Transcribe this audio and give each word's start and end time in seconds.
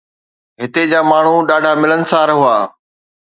هتي 0.61 0.83
جا 0.91 1.01
ماڻهو 1.09 1.35
ڏاڍا 1.49 1.71
ملنسار 1.81 2.29
هئا. 2.41 2.57